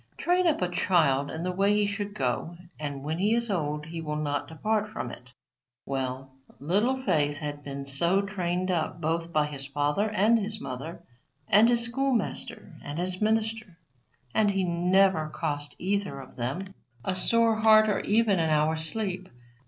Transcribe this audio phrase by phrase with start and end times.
[0.17, 3.85] "Train up a child in the way he should go, and when he is old
[3.85, 5.31] he will not depart from it."
[5.85, 11.03] Well, Little Faith had been so trained up both by his father and his mother
[11.47, 13.77] and his schoolmaster and his minister,
[14.33, 16.73] and he never cost either of them
[17.05, 19.29] a sore heart or even an hour's sleep.